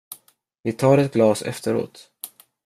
[0.63, 2.09] Vi tar ett glas efteråt.